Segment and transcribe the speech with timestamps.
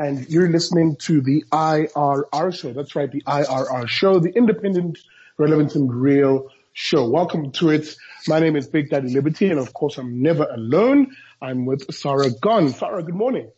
[0.00, 2.72] and you're listening to the IRR show.
[2.72, 4.98] That's right, the IRR show, the independent,
[5.36, 7.06] relevant and real show.
[7.06, 7.94] Welcome to it.
[8.26, 11.14] My name is Big Daddy Liberty and of course I'm never alone.
[11.42, 12.70] I'm with Sarah Gon.
[12.70, 13.50] Sarah, good morning.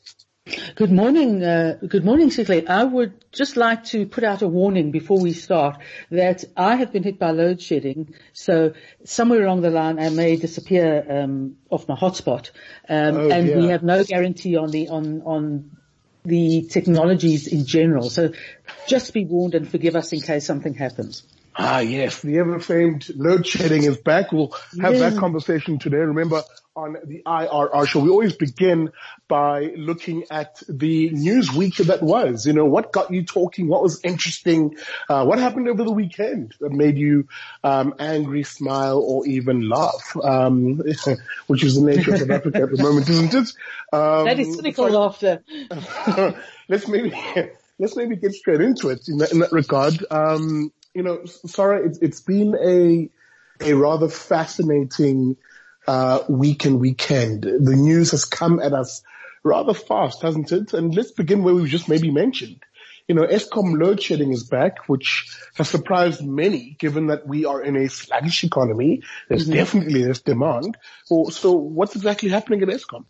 [0.74, 2.66] Good morning, uh, good morning, Sigley.
[2.66, 5.78] I would just like to put out a warning before we start
[6.10, 8.72] that I have been hit by load shedding, so
[9.04, 12.50] somewhere along the line I may disappear um, off my hotspot,
[12.88, 15.76] um, oh, and we have no guarantee on the on on
[16.24, 18.10] the technologies in general.
[18.10, 18.32] So
[18.86, 21.22] just be warned and forgive us in case something happens.
[21.54, 24.32] Ah, yes, the ever famed load shedding is back.
[24.32, 25.10] We'll have yeah.
[25.10, 25.98] that conversation today.
[25.98, 26.42] Remember
[26.74, 28.90] on the IRR show, we always begin
[29.28, 32.46] by looking at the news week that was.
[32.46, 33.68] You know, what got you talking?
[33.68, 34.76] What was interesting?
[35.08, 37.28] Uh, what happened over the weekend that made you
[37.62, 40.16] um, angry, smile, or even laugh?
[40.22, 40.80] Um,
[41.48, 43.52] which is the nature of South Africa at the moment, isn't it?
[43.92, 45.42] Um, that is cynical laughter.
[46.68, 47.12] let's maybe
[47.78, 50.02] let's maybe get straight into it in that, in that regard.
[50.10, 53.08] Um, you know, Sarah, it's, it's been a,
[53.64, 55.36] a rather fascinating,
[55.86, 57.42] uh, week and weekend.
[57.42, 59.02] The news has come at us
[59.42, 60.72] rather fast, hasn't it?
[60.72, 62.62] And let's begin where we just maybe mentioned.
[63.08, 67.60] You know, Eskom load shedding is back, which has surprised many given that we are
[67.60, 69.02] in a sluggish economy.
[69.28, 69.54] There's mm-hmm.
[69.54, 70.76] definitely this demand.
[71.04, 73.06] So, so what's exactly happening at Eskom?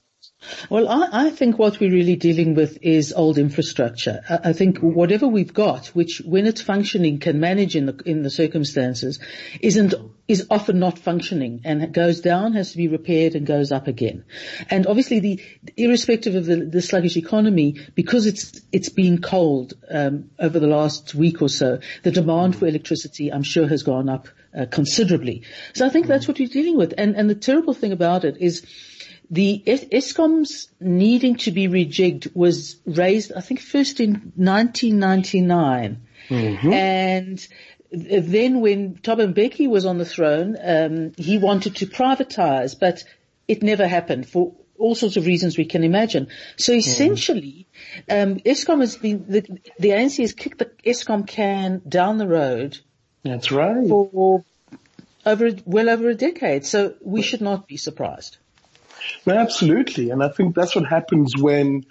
[0.69, 4.23] Well, I, I, think what we're really dealing with is old infrastructure.
[4.29, 8.23] I, I, think whatever we've got, which when it's functioning can manage in the in
[8.23, 9.21] the circumstances,
[9.61, 9.95] isn't
[10.29, 14.25] is often not functioning and goes down, has to be repaired, and goes up again.
[14.71, 15.41] And obviously, the
[15.77, 21.15] irrespective of the, the sluggish economy, because it's it's been cold um, over the last
[21.15, 25.43] week or so, the demand for electricity, I'm sure, has gone up uh, considerably.
[25.75, 26.95] So I think that's what we're dealing with.
[26.99, 28.65] And and the terrible thing about it is
[29.33, 36.03] the Eskom's needing to be rejigged was raised, I think, first in 1999.
[36.29, 36.73] Mm-hmm.
[36.73, 37.49] And
[37.91, 43.05] then when Thabo Mbeki was on the throne, um, he wanted to privatize, but
[43.49, 46.29] it never happened for all sorts of reasons we can imagine.
[46.59, 47.67] So essentially,
[48.11, 49.41] um, Eskom has been, the,
[49.79, 52.79] the ANC has kicked the Eskom can down the road.
[53.23, 53.89] That's right.
[53.89, 54.45] For
[55.25, 56.67] over, well over a decade.
[56.67, 58.37] So we should not be surprised.
[59.27, 60.11] No, absolutely.
[60.11, 61.85] And I think that's what happens when,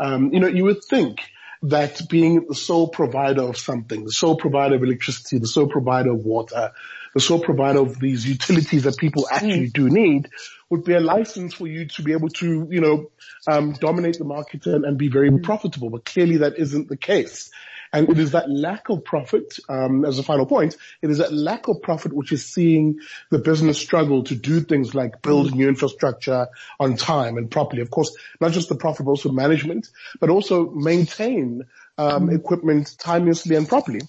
[0.00, 1.20] um, you know, you would think
[1.62, 6.12] that being the sole provider of something, the sole provider of electricity, the sole provider
[6.12, 6.72] of water,
[7.14, 9.72] the sole provider of these utilities that people actually mm.
[9.72, 10.28] do need
[10.68, 13.10] would be a license for you to be able to, you know,
[13.48, 15.42] um, dominate the market and, and be very mm.
[15.42, 15.88] profitable.
[15.88, 17.50] But clearly that isn't the case.
[17.92, 21.32] And it is that lack of profit, um, as a final point, it is that
[21.32, 25.68] lack of profit which is seeing the business struggle to do things like build new
[25.68, 26.48] infrastructure
[26.78, 27.82] on time and properly.
[27.82, 29.88] Of course, not just the profit, but also management,
[30.20, 31.64] but also maintain
[31.98, 34.00] um, equipment timelessly and properly.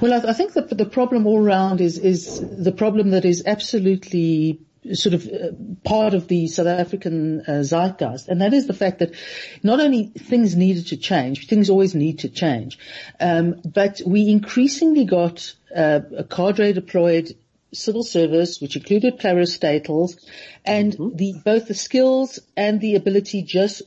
[0.00, 3.42] Well, I, I think that the problem all around is is the problem that is
[3.44, 4.60] absolutely
[4.94, 5.52] sort of uh,
[5.84, 9.14] part of the South African uh, zeitgeist, and that is the fact that
[9.62, 12.78] not only things needed to change, things always need to change,
[13.20, 17.34] um, but we increasingly got uh, a cadre deployed
[17.72, 20.16] civil service, which included parastatals,
[20.64, 21.16] and mm-hmm.
[21.16, 23.82] the both the skills and the ability just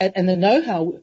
[0.00, 0.94] and, and the know-how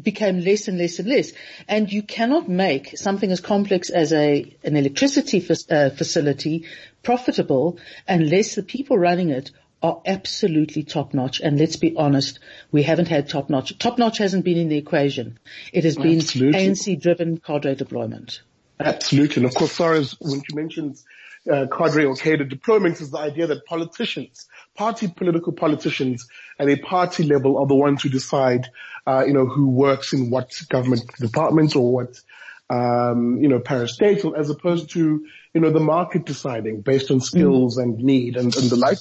[0.00, 1.32] became less and less and less.
[1.68, 6.66] And you cannot make something as complex as a an electricity uh, facility
[7.02, 7.78] profitable
[8.08, 9.50] unless the people running it
[9.82, 11.40] are absolutely top notch.
[11.40, 12.38] And let's be honest,
[12.70, 13.76] we haven't had top notch.
[13.78, 15.38] Top notch hasn't been in the equation.
[15.72, 18.42] It has been ANC driven cadre deployment.
[18.78, 19.42] Absolutely.
[19.42, 21.04] And of course, Sarah's, when she mentions
[21.50, 24.46] uh, cadre or cadre deployment is the idea that politicians,
[24.76, 26.28] party political politicians
[26.58, 28.68] at a party level are the ones who decide,
[29.06, 32.20] uh, you know, who works in what government departments or what
[32.70, 37.76] um, you know, parastatal as opposed to, you know, the market deciding based on skills
[37.76, 37.82] mm.
[37.82, 38.98] and need and, and the like.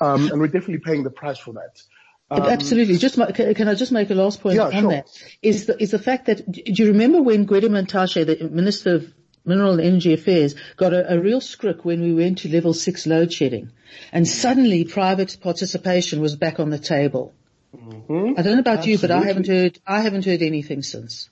[0.00, 1.82] Um, and we're definitely paying the price for that.
[2.30, 2.98] Um, Absolutely.
[2.98, 4.90] Just can I just make a last point yeah, on sure.
[4.90, 5.08] that?
[5.40, 9.14] Is the is the fact that do you remember when Gwede Mantashe, the Minister of
[9.44, 13.32] Mineral Energy Affairs, got a, a real scrick when we went to level six load
[13.32, 13.70] shedding,
[14.12, 17.34] and suddenly private participation was back on the table.
[17.76, 18.38] Mm-hmm.
[18.38, 18.92] I don't know about Absolutely.
[18.92, 21.28] you, but I haven't heard I haven't heard anything since.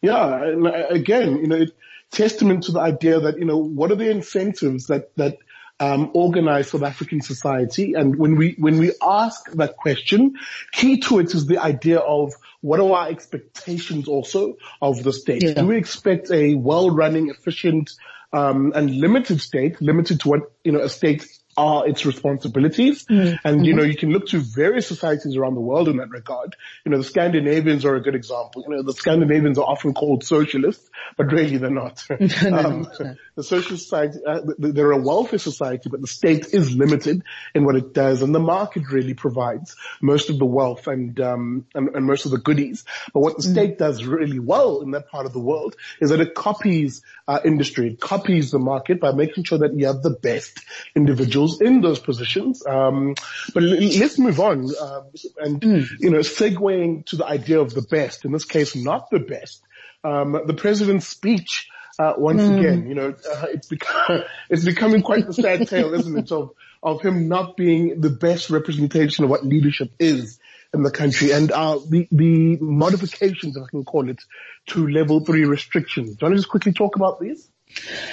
[0.00, 1.66] Yeah, and uh, again, you know,
[2.10, 5.38] testament to the idea that you know what are the incentives that that
[5.80, 10.34] um, organize South African society, and when we when we ask that question,
[10.72, 15.42] key to it is the idea of what are our expectations also of the state?
[15.42, 15.54] Yeah.
[15.54, 17.90] Do we expect a well-running, efficient,
[18.32, 21.26] um, and limited state, limited to what you know a state
[21.56, 23.04] are its responsibilities.
[23.06, 23.46] Mm-hmm.
[23.46, 26.56] And, you know, you can look to various societies around the world in that regard.
[26.84, 28.64] You know, the Scandinavians are a good example.
[28.66, 32.04] You know, the Scandinavians are often called socialists, but really they're not.
[32.10, 32.88] um,
[33.36, 37.22] the social society, uh, they're a welfare society, but the state is limited
[37.54, 41.66] in what it does and the market really provides most of the wealth and, um,
[41.74, 42.84] and, and most of the goodies.
[43.12, 43.52] But what the mm.
[43.52, 47.40] state does really well in that part of the world is that it copies uh,
[47.44, 50.60] industry, it copies the market by making sure that you have the best
[50.94, 52.64] individuals in those positions.
[52.66, 53.14] Um,
[53.52, 55.00] but l- let's move on uh,
[55.38, 55.86] and mm.
[55.98, 58.24] you know segueing to the idea of the best.
[58.24, 59.62] In this case, not the best.
[60.04, 62.58] Um, the president's speech uh, once mm.
[62.58, 66.50] again, you know, uh, it's become, it's becoming quite the sad tale, isn't it, of,
[66.82, 70.38] of him not being the best representation of what leadership is
[70.72, 74.20] in the country and uh, the, the modifications, if I can call it,
[74.68, 76.16] to level three restrictions.
[76.16, 77.48] Do you want to just quickly talk about these?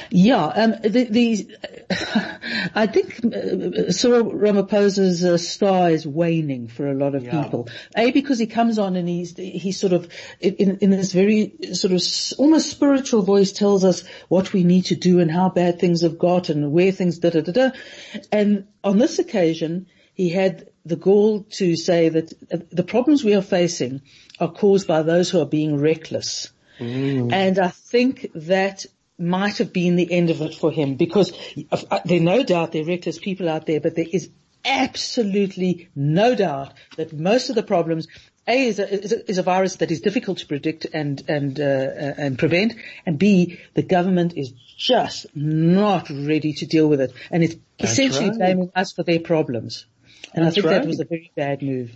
[0.10, 1.58] Yeah, um, the, the,
[2.76, 7.44] I think uh, Cyril Ramaphosa's uh, star is waning for a lot of yeah.
[7.44, 7.70] people.
[7.96, 11.94] A because he comes on and he's he's sort of in, in this very sort
[11.94, 12.02] of
[12.40, 16.18] almost spiritual voice tells us what we need to do and how bad things have
[16.18, 17.70] got and where things da da da da.
[18.32, 23.36] And on this occasion, he had the gall to say that uh, the problems we
[23.36, 24.02] are facing
[24.40, 26.52] are caused by those who are being reckless.
[26.80, 27.32] Mm.
[27.32, 28.86] And I think that
[29.22, 31.32] might have been the end of it for him because
[32.06, 34.30] there's no doubt there are reckless people out there, but there is
[34.64, 38.08] absolutely no doubt that most of the problems
[38.48, 41.60] a is a, is a, is a virus that is difficult to predict and and
[41.60, 42.74] uh, uh, and prevent,
[43.06, 47.92] and B the government is just not ready to deal with it, and it's That's
[47.92, 48.38] essentially right.
[48.38, 49.86] blaming us for their problems.
[50.34, 50.82] And That's I think right.
[50.82, 51.92] that was a very bad move.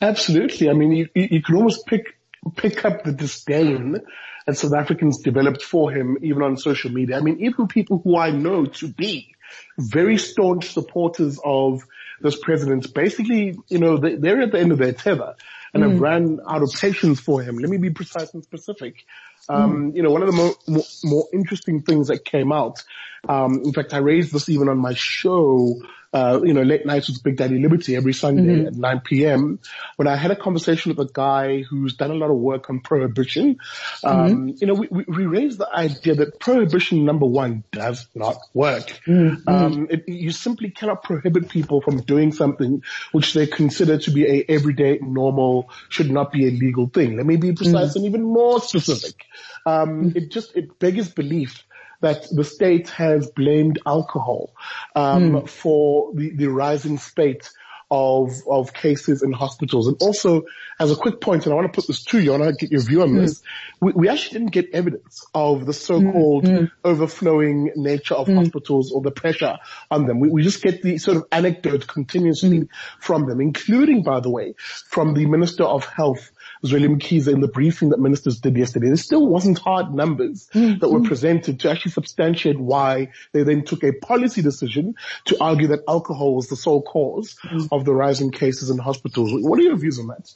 [0.00, 0.68] Absolutely.
[0.68, 2.18] I mean, you, you can almost pick
[2.56, 4.00] pick up the disdain
[4.46, 7.16] that South Africans developed for him, even on social media.
[7.16, 9.34] I mean, even people who I know to be
[9.78, 11.82] very staunch supporters of
[12.20, 15.34] this president, basically, you know, they're at the end of their tether
[15.74, 15.90] and mm.
[15.90, 17.58] have ran out of patience for him.
[17.58, 19.04] Let me be precise and specific.
[19.48, 19.96] Um, mm.
[19.96, 22.82] you know, one of the more, more, more, interesting things that came out,
[23.28, 25.80] um, in fact, I raised this even on my show,
[26.12, 28.66] uh, you know, late nights with Big Daddy Liberty every Sunday mm-hmm.
[28.66, 29.58] at 9 p.m.
[29.96, 32.80] when I had a conversation with a guy who's done a lot of work on
[32.80, 33.56] prohibition.
[34.04, 34.48] Um, mm-hmm.
[34.58, 39.00] you know, we, we, raised the idea that prohibition number one does not work.
[39.06, 39.48] Mm-hmm.
[39.48, 42.82] Um, it, you simply cannot prohibit people from doing something
[43.12, 47.16] which they consider to be a everyday normal, should not be a legal thing.
[47.16, 47.98] Let me be precise mm-hmm.
[47.98, 49.24] and even more specific.
[49.64, 50.18] Um, mm-hmm.
[50.18, 51.64] it just, it beggars belief
[52.02, 54.52] that the state has blamed alcohol
[54.94, 55.48] um, mm.
[55.48, 57.50] for the, the rising spate
[57.92, 59.86] of of cases in hospitals.
[59.86, 60.44] And also,
[60.80, 62.66] as a quick point, and I want to put this to you, I want to
[62.66, 63.20] get your view on mm.
[63.20, 63.42] this.
[63.80, 66.70] We, we, actually didn't get evidence of the so-called mm.
[66.82, 68.36] overflowing nature of hmm.
[68.36, 69.58] hospitals or the pressure
[69.90, 70.20] on them.
[70.20, 72.64] We, we, just get the sort of anecdote continuously hmm.
[72.98, 74.54] from them, including, by the way,
[74.88, 76.30] from the Minister of Health
[76.64, 80.78] Zweli Mkhize in the briefing that ministers did yesterday, there still wasn't hard numbers mm-hmm.
[80.78, 84.94] that were presented to actually substantiate why they then took a policy decision
[85.26, 87.66] to argue that alcohol was the sole cause mm-hmm.
[87.72, 89.30] of the rising cases in hospitals.
[89.32, 90.32] What are your views on that?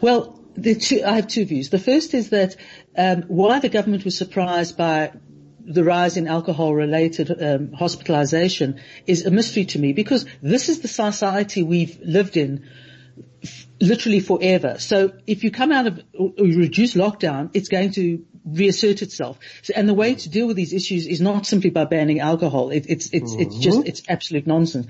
[0.00, 1.70] Well, two, I have two views.
[1.70, 2.56] The first is that
[2.96, 5.12] um, why the government was surprised by
[5.68, 10.88] the rise in alcohol-related um, hospitalization is a mystery to me because this is the
[10.88, 12.66] society we've lived in
[13.80, 14.78] literally forever.
[14.78, 19.38] So if you come out of or reduce lockdown, it's going to reassert itself.
[19.62, 22.70] So, and the way to deal with these issues is not simply by banning alcohol.
[22.70, 23.42] It, it's it's mm-hmm.
[23.42, 24.86] it's just it's absolute nonsense.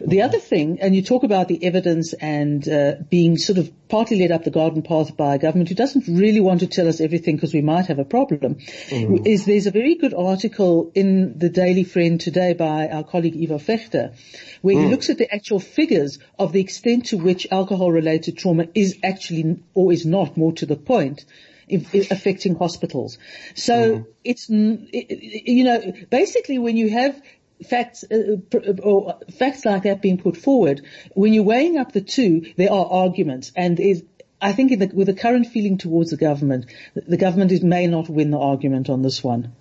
[0.00, 4.18] The other thing, and you talk about the evidence and uh, being sort of partly
[4.18, 7.00] led up the garden path by a government who doesn't really want to tell us
[7.00, 8.56] everything because we might have a problem.
[8.56, 9.26] Mm-hmm.
[9.26, 13.58] Is there's a very good article in the Daily Friend today by our colleague Ivo
[13.58, 14.14] Vegter,
[14.62, 14.84] where mm.
[14.84, 19.62] he looks at the actual figures of the extent to which alcohol-related trauma is actually
[19.74, 21.24] or is not more to the point
[21.70, 23.18] affecting hospitals.
[23.54, 24.06] So mm.
[24.22, 27.20] it's, you know, basically when you have
[27.68, 30.82] facts uh, uh, or facts like that being put forward,
[31.14, 34.02] when you're weighing up the two, there are arguments, and is
[34.42, 38.30] I think the, with the current feeling towards the government, the government may not win
[38.30, 39.54] the argument on this one.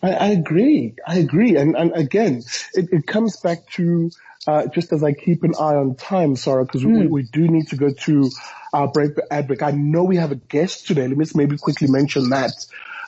[0.00, 0.94] I, I agree.
[1.04, 1.56] I agree.
[1.56, 2.42] And, and again,
[2.74, 4.10] it, it comes back to,
[4.46, 6.92] uh, just as I keep an eye on time, Sarah, because mm.
[6.92, 7.12] we, hmm.
[7.12, 8.30] we, do need to go to
[8.72, 9.62] our break, ad break.
[9.62, 11.06] I know we have a guest today.
[11.06, 12.52] Let me just maybe quickly mention that.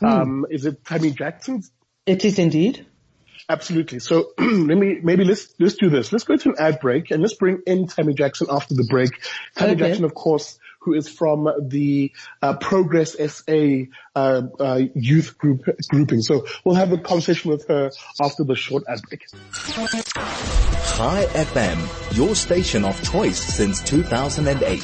[0.02, 0.08] Mm.
[0.08, 1.62] Um, is it Tami Jackson?
[2.06, 2.86] It is indeed.
[3.50, 3.98] Absolutely.
[3.98, 6.12] So let me maybe let's let's do this.
[6.12, 9.10] Let's go to an ad break and let's bring in Tami Jackson after the break.
[9.56, 9.74] Tami okay.
[9.74, 13.84] Jackson, of course, who is from the uh, Progress SA
[14.14, 16.22] uh, uh, youth group grouping.
[16.22, 19.26] So we'll have a conversation with her after the short ad break.
[20.96, 24.80] Chai FM, your station of choice since 2008.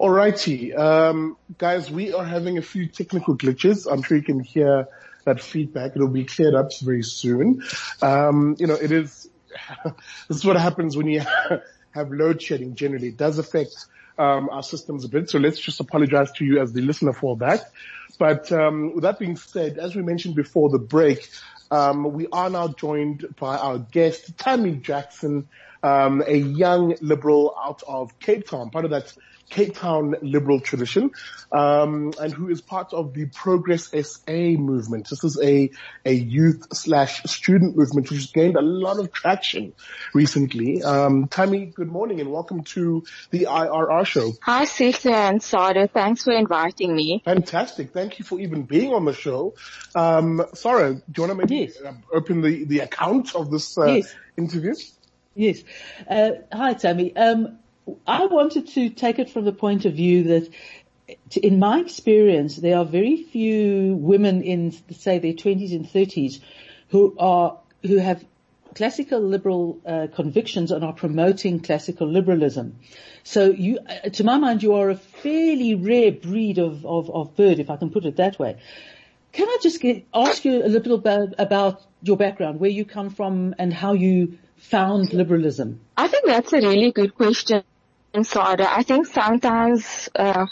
[0.00, 3.86] Alrighty, um, guys, we are having a few technical glitches.
[3.90, 4.88] I'm sure you can hear
[5.24, 5.92] that feedback.
[5.94, 7.62] It'll be cleared up very soon.
[8.00, 9.28] Um, you know, it is,
[10.28, 11.22] this is what happens when you
[11.90, 13.08] have load shedding generally.
[13.08, 13.74] It does affect
[14.20, 15.30] um, our systems a bit.
[15.30, 17.70] So let's just apologize to you as the listener for that.
[18.18, 21.30] But um, with that being said, as we mentioned before the break,
[21.70, 25.48] um, we are now joined by our guest, Tami Jackson,
[25.82, 29.14] um, a young liberal out of Cape Town, part of that
[29.50, 31.10] Cape Town liberal tradition,
[31.52, 35.10] um, and who is part of the Progress SA movement.
[35.10, 35.70] This is a
[36.04, 39.72] a youth slash student movement which has gained a lot of traction
[40.14, 40.82] recently.
[40.82, 44.32] Um, Tami, good morning and welcome to the IRR show.
[44.42, 45.88] Hi, Sifta and Sada.
[45.88, 47.22] Thanks for inviting me.
[47.24, 47.92] Fantastic.
[47.92, 49.54] Thank you for even being on the show.
[49.94, 51.76] Um, Sarah, do you want to maybe yes.
[52.12, 54.14] open the, the account of this uh, yes.
[54.36, 54.74] interview?
[55.34, 55.62] Yes.
[56.08, 57.12] Uh, hi, Tami.
[57.16, 57.59] Um,
[58.06, 60.48] I wanted to take it from the point of view that
[61.42, 66.40] in my experience, there are very few women in, say, their 20s and 30s
[66.88, 68.24] who are, who have
[68.74, 72.78] classical liberal uh, convictions and are promoting classical liberalism.
[73.24, 77.36] So you, uh, to my mind, you are a fairly rare breed of, of, of
[77.36, 78.58] bird, if I can put it that way.
[79.32, 83.10] Can I just get, ask you a little bit about your background, where you come
[83.10, 85.80] from and how you found liberalism?
[85.96, 87.62] I think that's a really good question.
[88.12, 90.46] And so I think sometimes uh,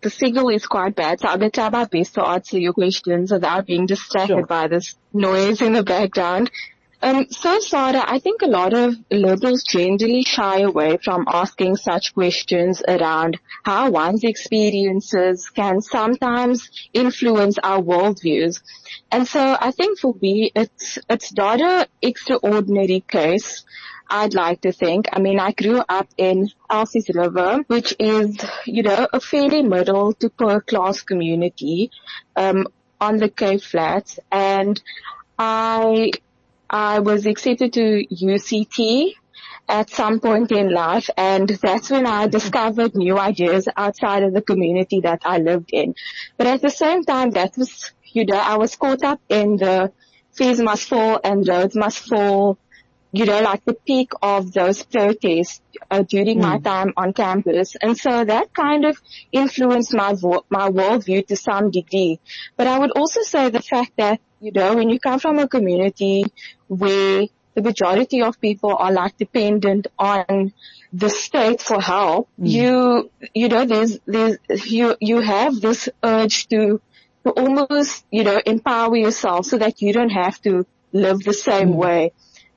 [0.00, 3.30] the signal is quite bad, so I'm to try my best to answer your questions
[3.30, 4.46] without being distracted sure.
[4.46, 6.50] by this noise in the background.
[7.04, 12.14] Um, so Sada, I think a lot of liberals generally shy away from asking such
[12.14, 18.62] questions around how one's experiences can sometimes influence our worldviews.
[19.10, 23.64] And so I think for me, it's, it's not an extraordinary case
[24.12, 25.06] I'd like to think.
[25.10, 30.12] I mean, I grew up in Elsie's River, which is, you know, a fairly middle
[30.12, 31.90] to poor class community,
[32.36, 32.66] um,
[33.00, 34.18] on the Cape Flats.
[34.30, 34.80] And
[35.38, 36.10] I,
[36.68, 39.14] I was accepted to UCT
[39.66, 44.42] at some point in life and that's when I discovered new ideas outside of the
[44.42, 45.94] community that I lived in.
[46.36, 49.90] But at the same time, that was, you know, I was caught up in the
[50.32, 52.58] fees must fall and Rhodes must fall
[53.12, 56.42] you know, like the peak of those protests uh, during mm.
[56.42, 56.62] my hmm.
[56.62, 57.76] time on campus.
[57.80, 59.00] And so that kind of
[59.30, 62.20] influenced my, vo- my worldview to some degree.
[62.56, 65.46] But I would also say the fact that, you know, when you come from a
[65.46, 66.24] community
[66.68, 70.54] where the majority of people are like dependent on
[70.94, 72.48] the state for help, mm.
[72.48, 76.80] you, you know, there's, there's, you, you have this urge to,
[77.24, 81.74] to almost, you know, empower yourself so that you don't have to live the same
[81.74, 81.76] mm.
[81.76, 82.12] way.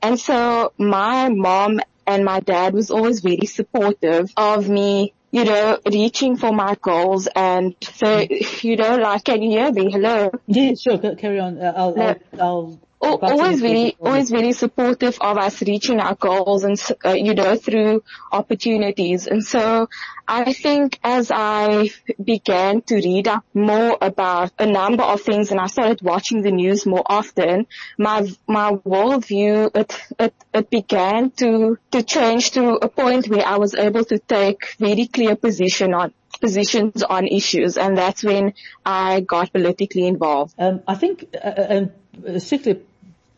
[0.05, 5.79] And so my mom and my dad was always very supportive of me, you know,
[5.91, 7.27] reaching for my goals.
[7.35, 8.19] And so,
[8.61, 9.91] you know, like, can you hear me?
[9.91, 10.29] Hello?
[10.45, 10.99] Yeah, sure.
[11.15, 11.57] Carry on.
[11.57, 16.81] Uh, I'll, I'll, I'll always very, always very supportive of us reaching our goals and,
[17.03, 19.27] uh, you know, through opportunities.
[19.27, 19.89] And so
[20.27, 21.89] I think as I
[22.23, 26.51] began to read up more about a number of things and I started watching the
[26.51, 32.89] news more often, my, my worldview, it, it, it began to, to change to a
[32.89, 37.97] point where I was able to take very clear position on positions on issues and
[37.97, 38.53] that's when
[38.85, 40.53] I got politically involved.
[40.57, 41.91] Um, I think, uh, uh and
[42.21, 42.83] particularly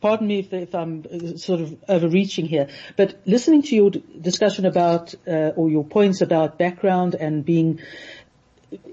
[0.02, 4.66] pardon me if, if, I'm uh, sort of overreaching here, but listening to your discussion
[4.66, 7.80] about, uh, or your points about background and being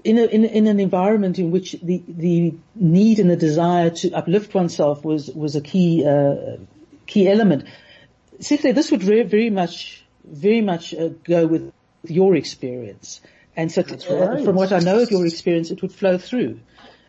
[0.03, 4.11] in, a, in, in, an environment in which the, the need and the desire to
[4.13, 6.57] uplift oneself was, was a key, uh,
[7.05, 7.65] key element.
[8.39, 11.73] Simply, this would re- very much, very much uh, go with
[12.07, 13.21] your experience.
[13.55, 14.45] And so, uh, right.
[14.45, 16.59] from what I know of your experience, it would flow through.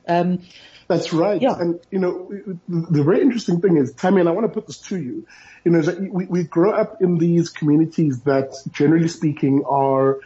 [0.08, 0.42] Um,
[0.88, 1.40] that's right.
[1.40, 1.58] Yeah.
[1.58, 2.30] And, you know,
[2.68, 5.26] the very interesting thing is, Tami, and I want to put this to you,
[5.64, 10.20] you know, that we, we grow up in these communities that generally speaking are,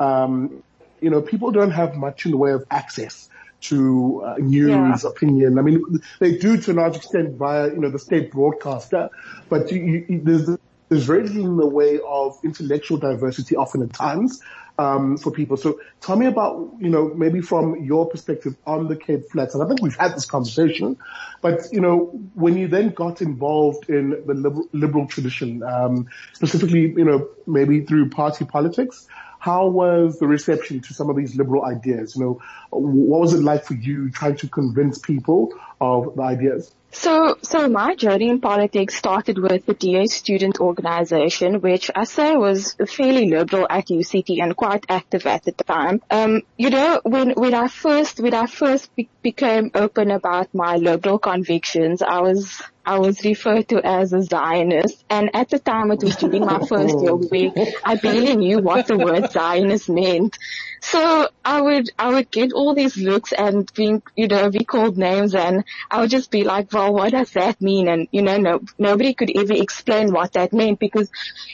[0.00, 0.62] um,
[1.00, 3.28] you know, people don't have much in the way of access
[3.62, 5.10] to uh, news, yeah.
[5.10, 5.58] opinion.
[5.58, 9.10] I mean, they do to a large extent via, you know, the state broadcaster,
[9.48, 10.48] but you, you, there's,
[10.88, 14.40] there's very little in the way of intellectual diversity often at times
[14.78, 15.56] um, for people.
[15.56, 19.62] So tell me about, you know, maybe from your perspective on the Cape Flats, and
[19.62, 20.98] I think we've had this conversation,
[21.40, 26.92] but you know, when you then got involved in the liberal, liberal tradition, um, specifically,
[26.96, 29.06] you know, maybe through party politics,
[29.38, 32.16] how was the reception to some of these liberal ideas?
[32.16, 36.74] You know, what was it like for you trying to convince people of the ideas?
[36.92, 42.36] So, so my journey in politics started with the DA student organization, which I say
[42.36, 46.00] was fairly liberal at UCT and quite active at the time.
[46.10, 50.76] Um, you know, when, when I first, when I first be- became open about my
[50.76, 55.04] liberal convictions, I was, I was referred to as a Zionist.
[55.10, 57.52] And at the time it was during my first year where
[57.84, 60.38] I barely knew what the word Zionist meant.
[60.80, 64.96] So I would, I would get all these looks and being, you know, be called
[64.96, 67.88] names and I would just be like, well, what does that mean?
[67.88, 71.10] And, you know, no, nobody could ever explain what that meant because,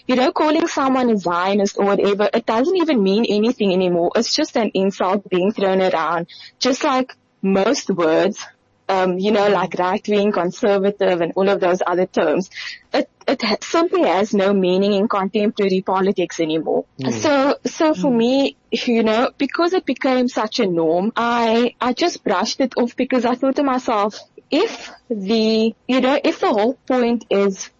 [0.06, 4.12] you know, calling someone a Zionist or whatever, it doesn't even mean anything anymore.
[4.14, 6.26] It's just an insult being thrown around.
[6.58, 8.44] Just like most words,
[8.92, 12.50] um, you know, like right wing, conservative and all of those other terms.
[12.92, 16.84] It, it simply has no meaning in contemporary politics anymore.
[17.00, 17.12] Mm.
[17.12, 18.16] So, so for mm.
[18.16, 22.94] me, you know, because it became such a norm, I, I just brushed it off
[22.96, 24.18] because I thought to myself,
[24.50, 27.70] if the, you know, if the whole point is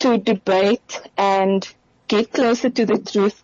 [0.00, 1.66] to debate and
[2.08, 3.42] get closer to the truth,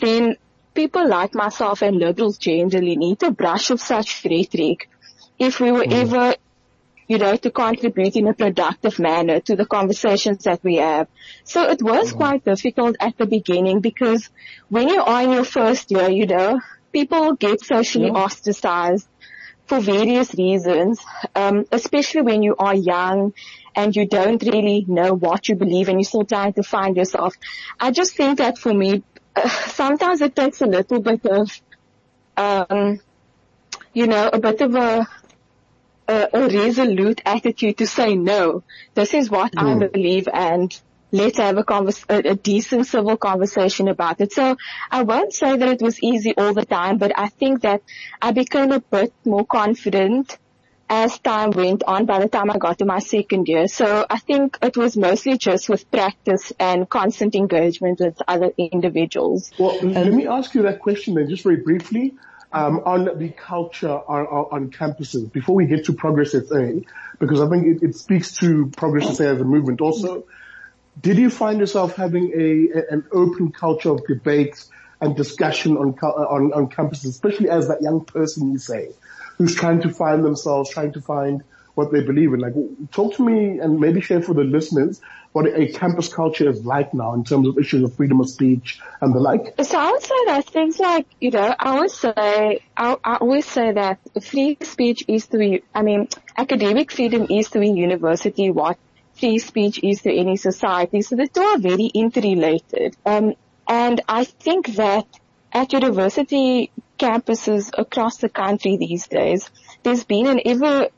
[0.00, 0.36] then
[0.74, 4.88] people like myself and liberals generally need to brush off such rhetoric
[5.38, 5.92] if we were mm.
[5.92, 6.34] ever,
[7.08, 11.08] you know, to contribute in a productive manner to the conversations that we have.
[11.44, 12.16] So it was mm.
[12.16, 14.28] quite difficult at the beginning because
[14.68, 16.60] when you are in your first year, you know,
[16.92, 18.24] people get socially yeah.
[18.24, 19.08] ostracized
[19.66, 21.00] for various reasons,
[21.34, 23.32] um, especially when you are young
[23.74, 27.34] and you don't really know what you believe and you're still trying to find yourself.
[27.78, 29.02] I just think that for me,
[29.34, 31.60] uh, sometimes it takes a little bit of,
[32.36, 33.00] um,
[33.92, 35.06] you know, a bit of a
[36.08, 38.62] a, a resolute attitude to say no.
[38.94, 39.62] This is what mm.
[39.62, 39.92] I hmm.
[39.92, 40.78] believe and
[41.12, 44.32] let's have a, convers- a, a, decent civil conversation about it.
[44.32, 44.56] So
[44.90, 47.82] I won't say that it was easy all the time, but I think that
[48.20, 50.36] I became a bit more confident
[50.88, 53.66] as time went on by the time I got to my second year.
[53.66, 59.50] So I think it was mostly just with practice and constant engagement with other individuals.
[59.58, 62.14] Well, let me ask you that question then just very briefly
[62.52, 66.70] um, on the culture on, on, campuses before we get to Progress SA,
[67.18, 70.24] because I think it, it, speaks to Progress SA as a movement also.
[71.00, 74.64] Did you find yourself having a, an open culture of debate
[75.00, 78.90] and discussion on, on, on campuses, especially as that young person you say,
[79.36, 81.42] who's trying to find themselves, trying to find
[81.76, 82.40] what they believe in.
[82.40, 82.54] Like,
[82.90, 85.00] talk to me and maybe share for the listeners
[85.32, 88.80] what a campus culture is like now in terms of issues of freedom of speech
[89.02, 89.54] and the like.
[89.62, 93.44] So I would say that things like, you know, I always say, I, I always
[93.44, 98.50] say that free speech is to be, I mean, academic freedom is to a university
[98.50, 98.78] what
[99.12, 101.02] free speech is to any society.
[101.02, 102.96] So the two are very interrelated.
[103.04, 103.34] Um,
[103.68, 105.06] and I think that
[105.52, 109.50] at university campuses across the country these days,
[109.82, 110.88] there's been an ever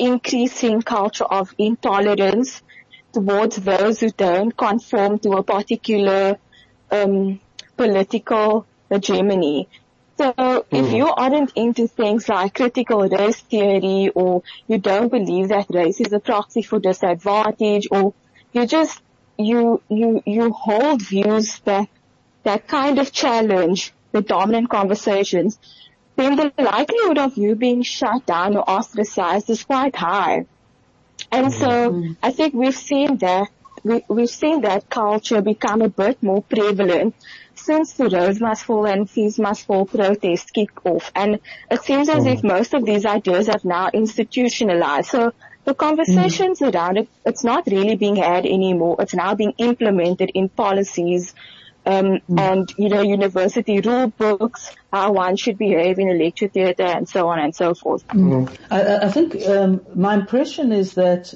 [0.00, 2.62] increasing culture of intolerance
[3.12, 6.38] towards those who don't conform to a particular
[6.90, 7.38] um,
[7.76, 9.68] political hegemony.
[10.16, 10.64] So mm.
[10.70, 10.94] if hmm.
[10.94, 16.12] you aren't into things like critical race theory or you don't believe that race is
[16.12, 18.14] a proxy for disadvantage or
[18.52, 19.00] you just,
[19.38, 21.88] you, you, you hold views that,
[22.42, 25.58] that kind of challenge the dominant conversations,
[26.16, 30.46] then the likelihood of you being shut down or ostracized is quite high.
[31.32, 32.12] And so mm-hmm.
[32.22, 33.48] I think we've seen that
[33.82, 37.14] we, we've seen that culture become a bit more prevalent
[37.54, 41.10] since the Rhodes Must Fall and Fees Must Fall protests kick off.
[41.14, 45.10] And it seems as if most of these ideas have now institutionalized.
[45.10, 45.32] So
[45.64, 46.74] the conversations mm.
[46.74, 48.96] around it, it's not really being had anymore.
[48.98, 51.34] It's now being implemented in policies
[51.86, 52.38] um, mm.
[52.38, 57.08] and you know university rule books, how one should behave in a lecture theatre, and
[57.08, 58.06] so on and so forth.
[58.08, 58.54] Mm.
[58.70, 61.34] I, I, think um, my impression is that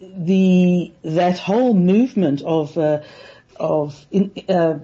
[0.00, 3.02] the that whole movement of uh,
[3.56, 4.78] of in, uh,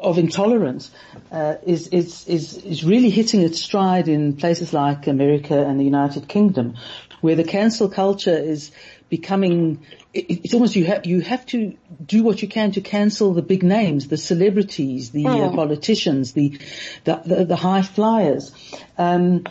[0.00, 0.90] of intolerance
[1.30, 5.84] uh, is, is is is really hitting its stride in places like America and the
[5.84, 6.76] United Kingdom,
[7.20, 8.72] where the cancel culture is
[9.10, 13.42] becoming it's almost you have you have to do what you can to cancel the
[13.42, 16.58] big names, the celebrities, the uh, politicians, the,
[17.04, 18.52] the, the the high flyers.
[18.96, 19.44] Um,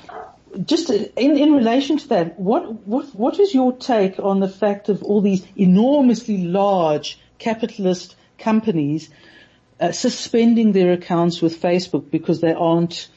[0.65, 4.89] just in, in relation to that, what, what, what is your take on the fact
[4.89, 9.09] of all these enormously large capitalist companies
[9.79, 13.09] uh, suspending their accounts with Facebook because they aren't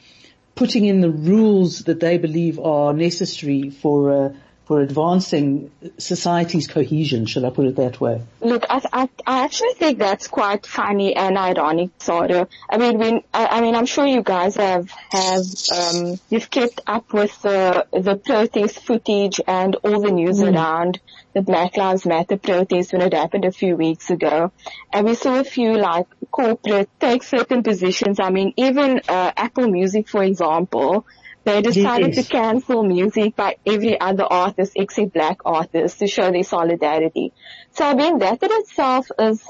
[0.55, 4.33] putting in the rules that they believe are necessary for uh,
[4.65, 8.21] for advancing society's cohesion, shall I put it that way?
[8.39, 12.47] Look, I, I, I actually think that's quite funny and ironic, sort of.
[12.69, 15.43] I mean, when, I, I mean, I'm sure you guys have, have,
[15.77, 20.53] um, you've kept up with the, the protest footage and all the news mm.
[20.53, 21.01] around
[21.33, 24.51] the Black Lives Matter protest when it happened a few weeks ago.
[24.93, 28.19] And we saw a few like corporate take certain positions.
[28.19, 31.05] I mean, even, uh, Apple Music, for example,
[31.43, 32.25] they decided yes.
[32.25, 37.33] to cancel music by every other artist except black artists to show their solidarity.
[37.71, 39.43] So I mean that in itself is,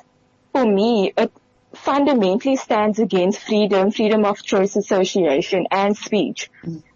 [0.51, 1.31] for me, it
[1.73, 6.49] fundamentally stands against freedom, freedom of choice, association, and speech.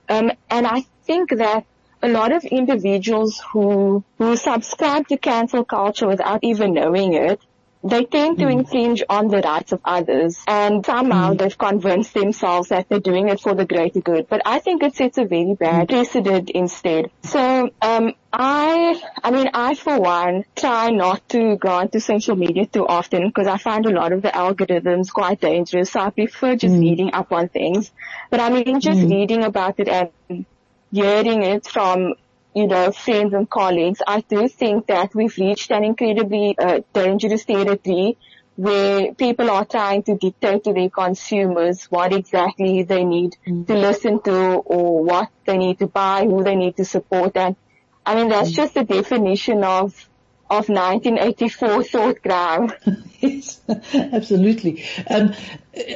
[0.10, 1.66] Um, and I think that
[2.02, 7.42] a lot of individuals who who subscribe to cancel culture without even knowing it
[7.84, 8.60] they tend to mm.
[8.60, 11.38] infringe on the rights of others and somehow mm.
[11.38, 14.28] they've convinced themselves that they're doing it for the greater good.
[14.28, 15.90] But I think it sets a very bad mm.
[15.90, 17.12] precedent instead.
[17.24, 22.66] So, um, I, I mean, I for one try not to go onto social media
[22.66, 25.92] too often because I find a lot of the algorithms quite dangerous.
[25.92, 26.82] So I prefer just mm.
[26.82, 27.92] reading up on things.
[28.30, 29.10] But I mean, just mm.
[29.10, 30.46] reading about it and
[30.92, 32.14] hearing it from
[32.58, 37.46] you know, friends and colleagues, I do think that we've reached an incredibly uh, dangerous
[37.46, 38.18] territory
[38.56, 43.68] where people are trying to dictate to their consumers what exactly they need mm.
[43.68, 47.38] to listen to or what they need to buy, who they need to support.
[47.38, 47.56] And
[48.04, 48.56] I mean, that's mm.
[48.56, 50.10] just the definition of
[50.50, 52.72] of 1984 thought crime.
[53.20, 53.62] yes,
[53.94, 54.84] absolutely.
[55.08, 55.34] Um,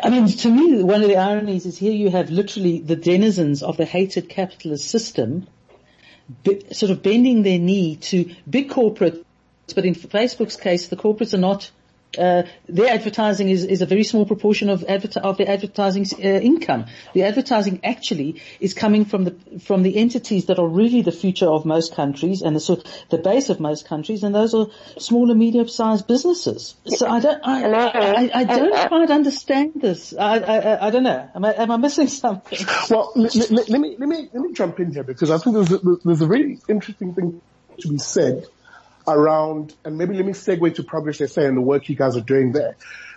[0.03, 3.63] I mean, to me, one of the ironies is here you have literally the denizens
[3.63, 5.47] of the hated capitalist system
[6.71, 9.23] sort of bending their knee to big corporates,
[9.75, 11.71] but in Facebook's case, the corporates are not
[12.17, 16.27] uh, their advertising is, is a very small proportion of, adver- of the advertising uh,
[16.27, 16.85] income.
[17.13, 21.47] The advertising actually is coming from the from the entities that are really the future
[21.47, 25.29] of most countries and the sort the base of most countries, and those are small
[25.29, 26.75] and medium-sized businesses.
[26.85, 30.13] So I don't I, I, I don't quite understand this.
[30.17, 31.29] I, I, I don't know.
[31.33, 32.59] Am I, am I missing something?
[32.89, 35.55] Well, let, let, let me let me let me jump in here because I think
[35.55, 37.41] there's a, there's a very interesting thing
[37.79, 38.45] to be said
[39.07, 42.21] around, and maybe let me segue to Progress SA and the work you guys are
[42.21, 42.75] doing there.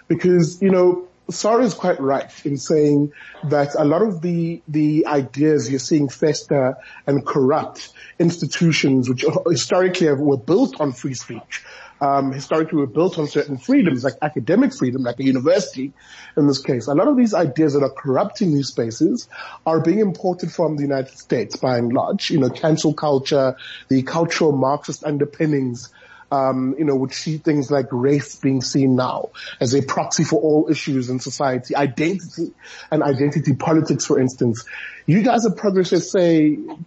[0.08, 3.12] Because, you know, Sarah is quite right in saying
[3.44, 10.12] that a lot of the, the ideas you're seeing fester and corrupt institutions, which historically
[10.12, 11.64] were built on free speech,
[12.00, 15.92] um, historically were built on certain freedoms, like academic freedom, like a university
[16.36, 16.86] in this case.
[16.86, 19.28] A lot of these ideas that are corrupting these spaces
[19.64, 22.30] are being imported from the United States by and large.
[22.30, 23.56] You know, cancel culture,
[23.88, 25.92] the cultural Marxist underpinnings
[26.30, 30.40] um, you know, would see things like race being seen now as a proxy for
[30.40, 32.52] all issues in society, identity
[32.90, 34.64] and identity politics, for instance.
[35.06, 36.18] You guys at Progress SA,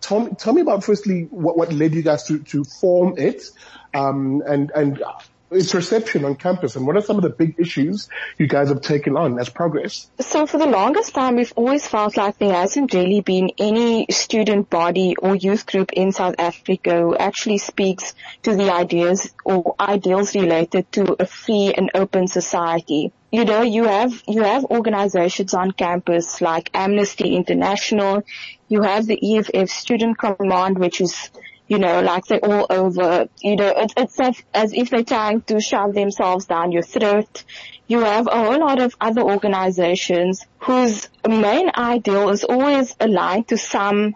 [0.02, 3.44] tell me, tell me about firstly what, what led you guys to, to form it,
[3.94, 5.04] um, and, and
[5.52, 8.82] its reception on campus and what are some of the big issues you guys have
[8.82, 10.10] taken on as progress?
[10.20, 14.70] So for the longest time we've always felt like there hasn't really been any student
[14.70, 20.36] body or youth group in South Africa who actually speaks to the ideas or ideals
[20.36, 23.12] related to a free and open society.
[23.32, 28.24] You know, you have, you have organizations on campus like Amnesty International,
[28.70, 31.30] you have the EFF Student Command which is
[31.68, 35.42] you know, like they're all over, you know, it's, it's as, as if they're trying
[35.42, 37.44] to shove themselves down your throat.
[37.88, 43.58] You have a whole lot of other organizations whose main ideal is always aligned to
[43.58, 44.16] some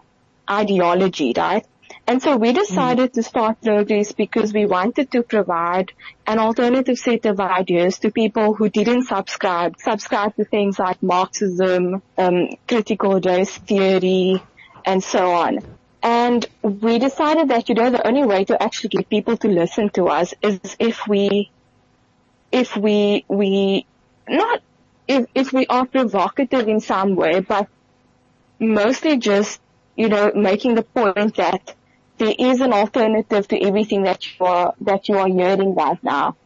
[0.50, 1.66] ideology, right?
[2.06, 3.14] And so we decided mm.
[3.14, 5.92] to start Progress because we wanted to provide
[6.26, 12.02] an alternative set of ideas to people who didn't subscribe, subscribe to things like Marxism,
[12.18, 14.42] um, critical race theory,
[14.84, 15.60] and so on.
[16.02, 19.88] And we decided that, you know, the only way to actually get people to listen
[19.90, 21.50] to us is if we,
[22.50, 23.86] if we, we,
[24.28, 24.62] not,
[25.06, 27.68] if, if we are provocative in some way, but
[28.58, 29.60] mostly just,
[29.94, 31.74] you know, making the point that
[32.18, 36.36] there is an alternative to everything that you are, that you are hearing right now.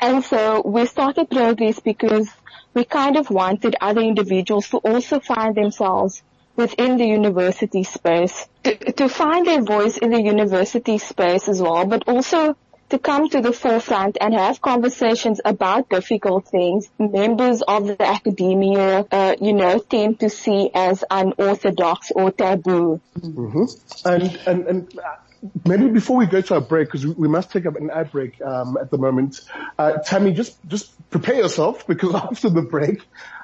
[0.00, 2.28] And so we started Progress because
[2.72, 6.22] we kind of wanted other individuals to also find themselves
[6.56, 11.84] within the university space, to, to find their voice in the university space as well,
[11.86, 12.56] but also
[12.90, 19.06] to come to the forefront and have conversations about difficult things, members of the academia,
[19.10, 23.00] uh, you know, tend to see as unorthodox or taboo.
[23.18, 24.08] Mm-hmm.
[24.08, 25.16] And, and, and uh,
[25.66, 28.40] maybe before we go to our break, because we, must take up an ad break
[28.42, 29.40] um, at the moment,
[29.78, 33.00] uh, Tami, just just prepare yourself because after the break,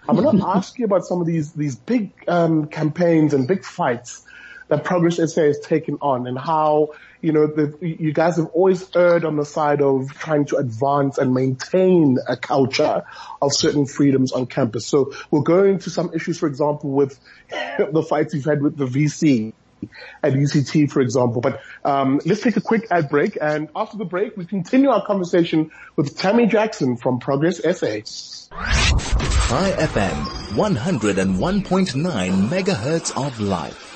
[0.08, 3.64] I'm going to ask you about some of these these big um, campaigns and big
[3.64, 4.24] fights
[4.68, 8.88] that Progress SA has taken on, and how you know the, you guys have always
[8.96, 13.02] erred on the side of trying to advance and maintain a culture
[13.42, 14.86] of certain freedoms on campus.
[14.86, 17.18] So we'll go into some issues, for example, with
[17.50, 19.52] the fights you've had with the VC
[20.22, 21.40] at UCT, for example.
[21.40, 25.04] But um, let's take a quick ad break, and after the break, we continue our
[25.04, 28.00] conversation with Tami Jackson from Progress SA.
[28.50, 33.86] Chai FM, 101.9 megahertz of life.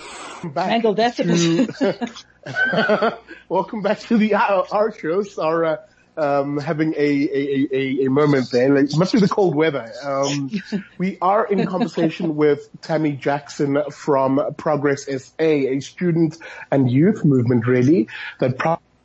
[0.45, 3.19] Back to,
[3.49, 5.39] welcome back to the our, our shows.
[5.39, 5.77] Our uh,
[6.17, 8.75] um, having a, a, a, a, moment there.
[8.75, 9.91] Like, it must be the cold weather.
[10.03, 10.51] Um,
[10.99, 16.39] we are in conversation with Tami Jackson from Progress SA, a student
[16.71, 18.09] and youth movement really
[18.41, 18.59] that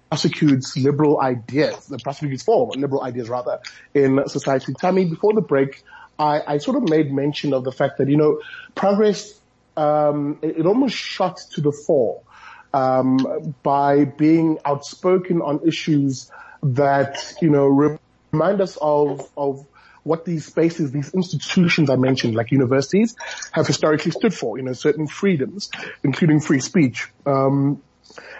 [0.09, 3.59] prosecutes liberal ideas, that prosecutes for liberal ideas rather
[3.93, 4.73] in society.
[4.73, 5.83] Tami, before the break,
[6.17, 8.41] I, I sort of made mention of the fact that, you know,
[8.75, 9.39] Progress,
[9.77, 12.21] um, it, it almost shot to the fore
[12.73, 16.29] um, by being outspoken on issues
[16.63, 17.99] that, you know,
[18.31, 19.65] remind us of, of
[20.03, 23.15] what these spaces, these institutions I mentioned, like universities,
[23.51, 25.69] have historically stood for, you know, certain freedoms,
[26.03, 27.07] including free speech.
[27.25, 27.81] Um,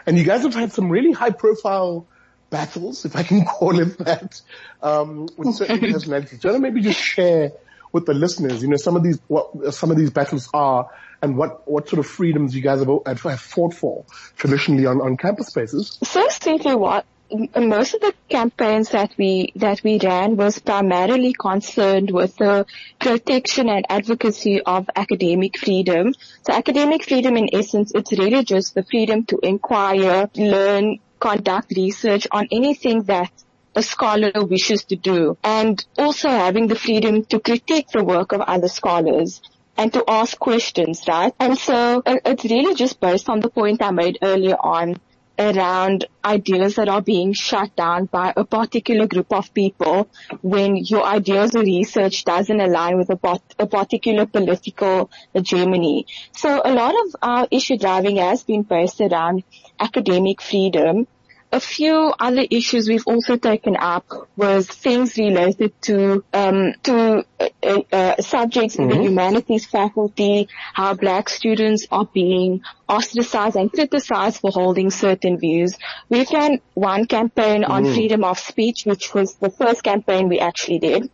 [0.06, 2.08] and you guys have had some really high profile
[2.50, 4.42] battles, if I can call it that,
[4.82, 6.40] um, with certain personalities.
[6.40, 7.52] Do you want to maybe just share
[7.92, 10.90] with the listeners, you know, some of these, what some of these battles are
[11.22, 14.06] and what, what sort of freedoms you guys have, have fought for
[14.38, 15.98] traditionally on, on campus spaces?
[16.04, 22.12] So simply what most of the campaigns that we that we ran was primarily concerned
[22.12, 22.66] with the
[23.00, 26.14] protection and advocacy of academic freedom.
[26.44, 32.28] So academic freedom in essence, it's really just the freedom to inquire, learn, conduct research
[32.32, 33.32] on anything that
[33.76, 38.42] a scholar wishes to do and also having the freedom to critique the work of
[38.42, 39.42] other scholars
[39.78, 41.34] and to ask questions, right?
[41.40, 45.00] And so uh, it's really just based on the point I made earlier on
[45.40, 50.10] around ideas that are being shut down by a particular group of people
[50.42, 56.06] when your ideas or research doesn't align with a, a particular political hegemony.
[56.34, 59.44] So a lot of our issue driving has been based around
[59.80, 61.08] academic freedom
[61.52, 67.50] a few other issues we've also taken up was things related to um, to uh,
[67.64, 68.84] uh, uh subjects mm-hmm.
[68.84, 69.04] in the mm-hmm.
[69.04, 75.76] humanities faculty, how black students are being ostracized and criticized for holding certain views.
[76.08, 77.94] We've done one campaign on mm.
[77.94, 81.10] freedom of speech, which was the first campaign we actually did.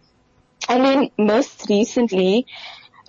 [0.67, 2.47] And then most recently,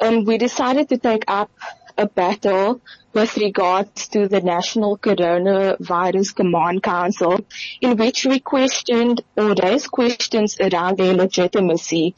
[0.00, 1.50] um, we decided to take up
[1.96, 2.80] a battle
[3.12, 7.38] with regards to the National Coronavirus Command Council
[7.80, 12.14] in which we questioned or raised questions around their legitimacy.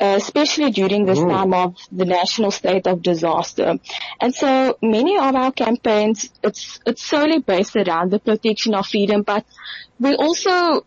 [0.00, 1.28] Uh, especially during this mm.
[1.28, 3.78] time of the national state of disaster.
[4.18, 9.20] And so many of our campaigns, it's, it's solely based around the protection of freedom,
[9.20, 9.44] but
[9.98, 10.86] we also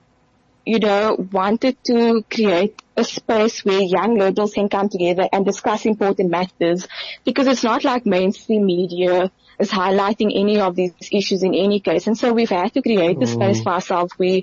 [0.65, 5.86] you know, wanted to create a space where young liberals can come together and discuss
[5.86, 6.88] important matters
[7.26, 12.08] because it's not like mainstream media is highlighting any of these issues in any case.
[12.08, 13.63] And so we've had to create a space mm.
[13.63, 14.41] for ourselves where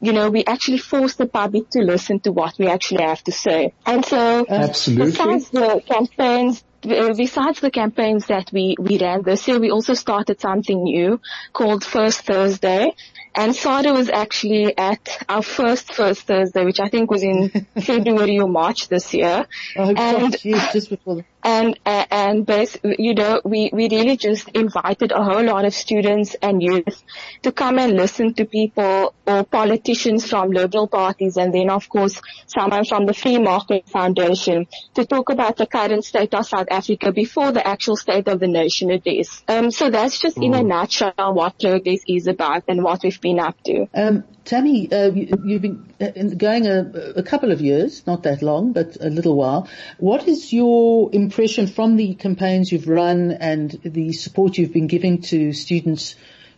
[0.00, 3.32] you know, we actually force the public to listen to what we actually have to
[3.32, 3.72] say.
[3.84, 5.10] And so, Absolutely.
[5.10, 10.40] besides the campaigns, besides the campaigns that we, we ran this year, we also started
[10.40, 11.20] something new
[11.52, 12.94] called First Thursday.
[13.34, 18.38] And SADA was actually at our first First Thursday, which I think was in February
[18.38, 19.46] or March this year.
[19.76, 25.12] Oh, and, geez, just before and and base, you know we we really just invited
[25.12, 27.02] a whole lot of students and youth
[27.42, 32.20] to come and listen to people or politicians from liberal parties and then of course
[32.46, 37.12] someone from the Free Market Foundation to talk about the current state of South Africa
[37.12, 39.42] before the actual state of the nation it is.
[39.48, 40.46] Um, so that's just mm.
[40.46, 40.66] in a mm.
[40.66, 43.86] nutshell what progress is about and what we've been up to.
[43.94, 46.80] Um, Tami, uh, you, have been uh, going a,
[47.16, 49.68] a, couple of years, not that long, but a little while.
[49.98, 55.22] What is your impression from the campaigns you've run and the support you've been giving
[55.22, 56.16] to students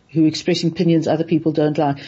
[0.09, 1.99] who are expressing opinions other people don't like?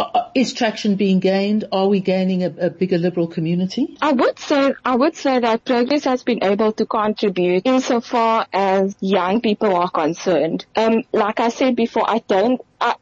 [0.00, 1.66] Uh, uh, is traction being gained?
[1.70, 3.98] Are we gaining a, a, bigger liberal community?
[4.00, 8.96] I would say I would say that progress has been able to contribute insofar as
[9.00, 10.64] young people are concerned.
[10.74, 12.62] Um, like I said before, I don't.
[12.80, 12.94] I,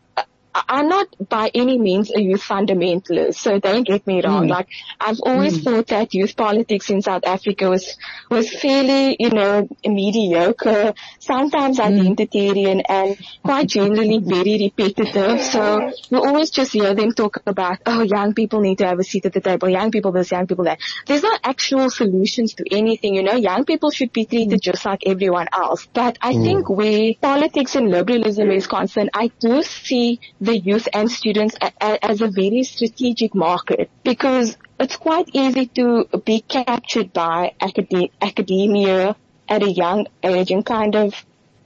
[0.69, 4.47] I'm not by any means a youth fundamentalist, so don't get me wrong.
[4.47, 4.51] Mm.
[4.51, 4.69] Like
[5.01, 5.65] I've always mm.
[5.65, 7.97] thought that youth politics in South Africa was
[8.31, 11.85] was fairly, you know, mediocre, sometimes mm.
[11.85, 15.43] identitarian, and quite generally very repetitive.
[15.43, 19.05] So you always just hear them talk about, oh, young people need to have a
[19.05, 20.79] seat at the table, young people this, young people that.
[21.07, 23.35] There's not actual solutions to anything, you know.
[23.35, 25.87] Young people should be treated just like everyone else.
[25.93, 26.45] But I mm.
[26.45, 32.23] think where politics and liberalism is concerned, I do see the youth and students as
[32.23, 39.15] a very strategic market because it's quite easy to be captured by acad- academia
[39.47, 41.15] at a young age and kind of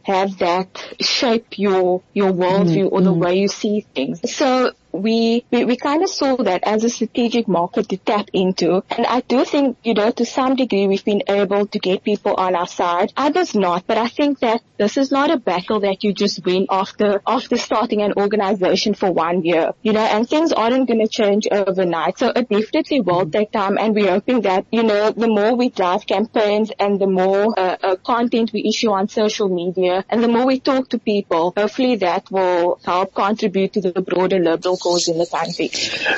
[0.03, 0.69] have that
[1.01, 3.23] shape your your worldview mm, or the mm.
[3.25, 4.19] way you see things.
[4.35, 8.83] So we, we, we kind of saw that as a strategic market to tap into.
[8.91, 12.35] And I do think, you know, to some degree we've been able to get people
[12.35, 13.13] on our side.
[13.17, 16.67] Others not, but I think that this is not a battle that you just win
[16.71, 21.09] after, after starting an organization for one year, you know, and things aren't going to
[21.09, 22.19] change overnight.
[22.19, 25.71] So it definitely will take time and we're hoping that, you know, the more we
[25.71, 30.29] drive campaigns and the more uh, uh, content we issue on social media and the
[30.29, 35.09] more we talk to people, hopefully that will help contribute to the broader liberal cause
[35.09, 35.67] in the country.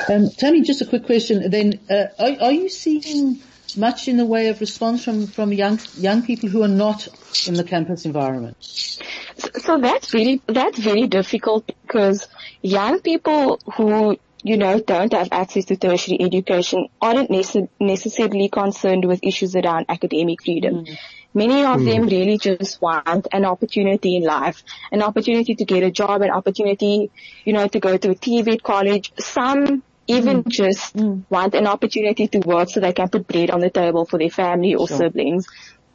[0.09, 1.49] Um, Tami, just a quick question.
[1.49, 3.41] Then, uh, are, are you seeing
[3.77, 7.07] much in the way of response from, from young young people who are not
[7.47, 8.57] in the campus environment?
[8.61, 12.27] So, so that's really that's very difficult because
[12.61, 19.03] young people who you know don't have access to tertiary education aren't nece- necessarily concerned
[19.03, 20.85] with issues around academic freedom.
[20.85, 20.97] Mm.
[21.33, 21.85] Many of mm.
[21.85, 26.29] them really just want an opportunity in life, an opportunity to get a job, an
[26.29, 27.09] opportunity,
[27.43, 29.11] you know, to go to a TVET college.
[29.17, 30.47] Some even mm.
[30.47, 31.23] just mm.
[31.27, 34.29] want an opportunity to work so they can put bread on the table for their
[34.29, 34.97] family or sure.
[34.97, 35.47] siblings.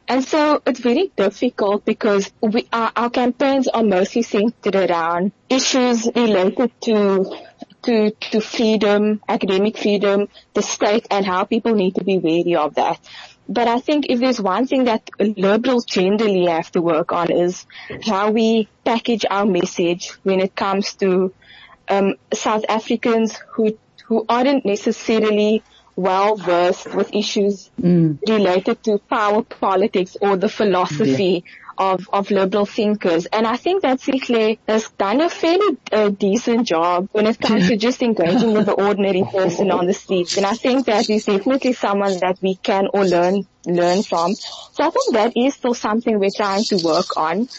[0.09, 6.05] And so it's very difficult because we, our, our campaigns are mostly centered around issues
[6.13, 7.33] related to
[7.83, 12.75] to, to freedom, academic freedom, the state and how people need to be wary of
[12.75, 12.99] that.
[13.47, 17.65] But I think if there's one thing that liberals generally have to work on is
[18.05, 21.33] how we package our message when it comes to
[21.89, 25.63] um, South Africans who who aren't necessarily
[25.95, 28.17] well versed with issues mm.
[28.27, 33.25] related to power politics or the philosophy yeah of, of liberal thinkers.
[33.25, 37.69] And I think that Sihle has done a fairly uh, decent job when it comes
[37.69, 40.37] to just engaging with the ordinary person on the streets.
[40.37, 44.35] And I think that he's definitely someone that we can all learn, learn from.
[44.35, 47.49] So I think that is still something we're trying to work on.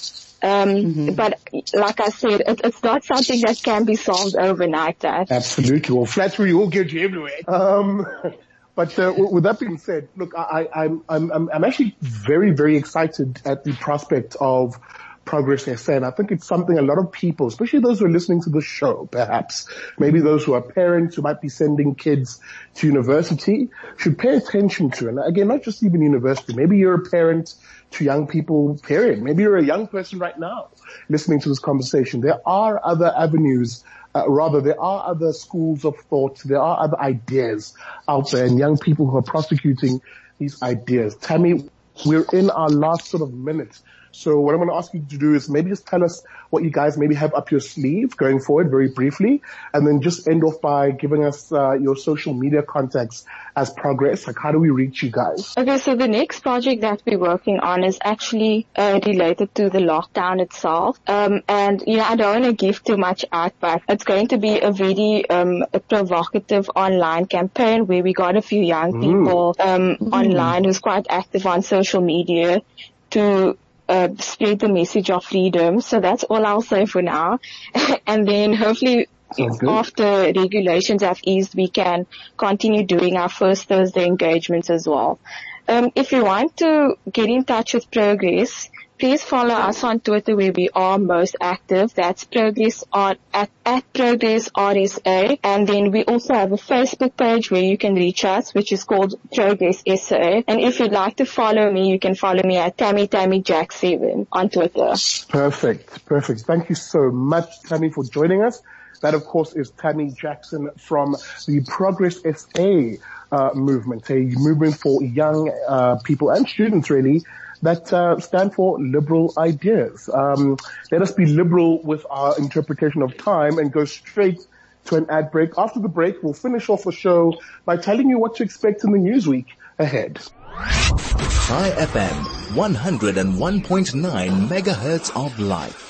[0.44, 1.14] Um, mm-hmm.
[1.14, 1.40] but
[1.74, 5.00] like I said, it, it's not something that can be solved overnight.
[5.00, 5.32] That.
[5.32, 5.96] Absolutely.
[5.96, 7.40] Well, flattery will get you everywhere.
[7.48, 8.06] Um,
[8.74, 12.76] but uh, with that being said, look, I, am I'm, I'm, I'm actually very, very
[12.76, 14.78] excited at the prospect of
[15.24, 15.92] Progress SA.
[15.92, 18.50] And I think it's something a lot of people, especially those who are listening to
[18.50, 22.40] the show, perhaps, maybe those who are parents who might be sending kids
[22.76, 25.08] to university, should pay attention to.
[25.08, 26.54] And again, not just even university.
[26.54, 27.54] Maybe you're a parent
[27.92, 29.22] to young people, period.
[29.22, 30.70] Maybe you're a young person right now
[31.08, 32.20] listening to this conversation.
[32.20, 37.00] There are other avenues uh, rather, there are other schools of thought, there are other
[37.00, 37.74] ideas
[38.08, 40.00] out there and young people who are prosecuting
[40.38, 41.16] these ideas.
[41.16, 41.68] Tami,
[42.04, 43.82] we're in our last sort of minutes.
[44.12, 46.62] So what I'm going to ask you to do is maybe just tell us what
[46.62, 50.44] you guys maybe have up your sleeve going forward very briefly, and then just end
[50.44, 53.24] off by giving us uh, your social media contacts
[53.56, 54.26] as progress.
[54.26, 55.54] Like how do we reach you guys?
[55.56, 59.78] Okay, so the next project that we're working on is actually uh, related to the
[59.78, 61.00] lockdown itself.
[61.06, 64.28] Um, and you know, I don't want to give too much out, but it's going
[64.28, 68.92] to be a very um, a provocative online campaign where we got a few young
[68.92, 69.00] mm.
[69.02, 70.12] people um, mm.
[70.12, 72.62] online who's quite active on social media
[73.10, 73.56] to
[73.92, 75.80] uh, spread the message of freedom.
[75.82, 77.40] So that's all I'll say for now.
[78.06, 79.06] and then hopefully
[79.38, 85.20] after regulations have eased, we can continue doing our first Thursday engagements as well.
[85.68, 88.70] Um, if you want to get in touch with Progress,
[89.02, 91.92] please follow us on Twitter where we are most active.
[91.92, 95.40] That's Progress on, at, at Progress RSA.
[95.42, 98.84] And then we also have a Facebook page where you can reach us, which is
[98.84, 100.42] called Progress SA.
[100.46, 103.72] And if you'd like to follow me, you can follow me at Tami Tami Jack
[103.72, 104.94] 7 on Twitter.
[105.28, 106.04] Perfect.
[106.06, 106.42] Perfect.
[106.42, 108.62] Thank you so much, Tami, for joining us.
[109.00, 111.16] That, of course, is Tami Jackson from
[111.48, 117.24] the Progress SA uh, movement, a movement for young uh, people and students, really,
[117.62, 120.10] that uh, stand for liberal ideas.
[120.12, 120.58] Um,
[120.90, 124.46] let us be liberal with our interpretation of time and go straight
[124.86, 125.52] to an ad break.
[125.56, 127.34] After the break, we'll finish off the show
[127.64, 129.46] by telling you what to expect in the news week
[129.78, 130.16] ahead.
[130.16, 135.88] Chai FM, 101.9 megahertz of life.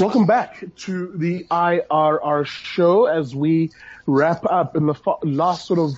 [0.00, 3.72] Welcome back to the IRR show as we
[4.06, 5.94] wrap up in the last sort of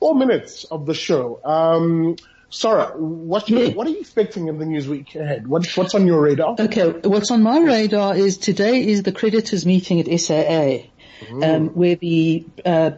[0.00, 1.40] four minutes of the show.
[1.44, 2.16] Um,
[2.48, 5.46] Sara, what, you, what are you expecting in the news week ahead?
[5.46, 6.54] What, what's on your radar?
[6.58, 10.86] Okay, what's on my radar is today is the creditors meeting at SAA,
[11.42, 12.92] um, where the uh,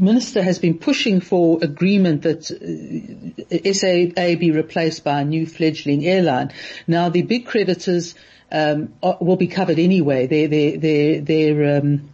[0.00, 6.06] minister has been pushing for agreement that uh, SAA be replaced by a new fledgling
[6.06, 6.52] airline.
[6.86, 8.14] Now the big creditors
[8.50, 10.26] um, are, will be covered anyway.
[10.26, 12.10] Their their their their um,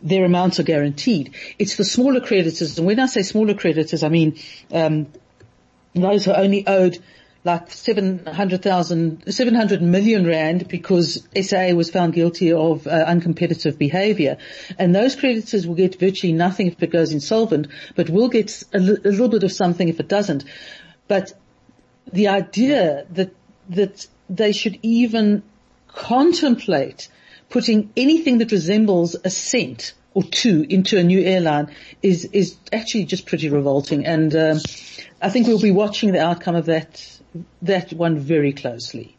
[0.00, 1.34] their amounts are guaranteed.
[1.58, 4.38] It's the smaller creditors, and when I say smaller creditors, I mean
[4.72, 5.08] um,
[5.94, 6.98] those who only owed
[7.42, 14.36] like 700,000, 700 million rand because SAA was found guilty of uh, uncompetitive behavior.
[14.78, 18.76] And those creditors will get virtually nothing if it goes insolvent, but will get a,
[18.76, 20.44] l- a little bit of something if it doesn't.
[21.08, 21.32] But
[22.12, 23.34] the idea that,
[23.70, 25.42] that they should even
[25.88, 27.08] contemplate
[27.48, 33.04] putting anything that resembles a cent or two into a new airline is is actually
[33.04, 34.06] just pretty revolting.
[34.06, 34.60] And um,
[35.20, 37.20] I think we'll be watching the outcome of that
[37.62, 39.16] that one very closely.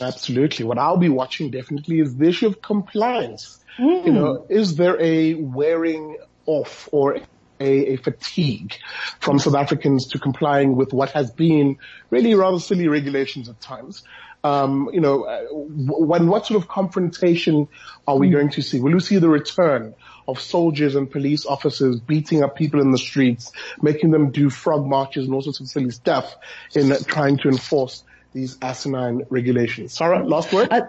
[0.00, 0.64] Absolutely.
[0.64, 3.62] What I'll be watching definitely is the issue of compliance.
[3.78, 4.06] Mm.
[4.06, 7.16] You know, is there a wearing off or
[7.60, 8.74] a, a, fatigue
[9.20, 11.76] from South Africans to complying with what has been
[12.08, 14.02] really rather silly regulations at times?
[14.42, 17.68] Um, you know, uh, when what sort of confrontation
[18.08, 18.32] are we mm.
[18.32, 18.80] going to see?
[18.80, 19.94] Will we see the return
[20.28, 24.86] of soldiers and police officers beating up people in the streets, making them do frog
[24.86, 26.36] marches and all sorts of silly stuff
[26.74, 29.92] in trying to enforce these asinine regulations.
[29.92, 30.68] Sara, last word?
[30.70, 30.88] I-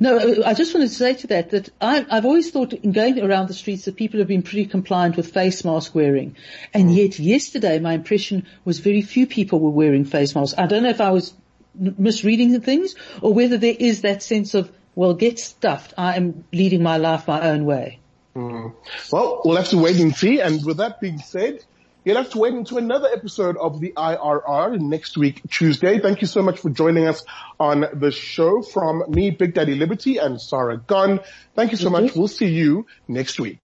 [0.00, 3.20] no, I just wanted to say to that that I, have always thought in going
[3.22, 6.36] around the streets that people have been pretty compliant with face mask wearing.
[6.72, 10.58] And yet yesterday my impression was very few people were wearing face masks.
[10.58, 11.34] I don't know if I was
[11.74, 15.92] misreading the things or whether there is that sense of, well, get stuffed.
[15.98, 18.00] I am leading my life my own way.
[18.36, 18.74] Mm.
[19.10, 20.40] Well, we'll have to wait and see.
[20.40, 21.64] And with that being said,
[22.04, 25.98] you'll have to wait into another episode of the IRR next week, Tuesday.
[25.98, 27.24] Thank you so much for joining us
[27.58, 31.20] on the show from me, Big Daddy Liberty and Sara Gon.
[31.54, 32.14] Thank you so much.
[32.14, 33.54] We'll see you next week.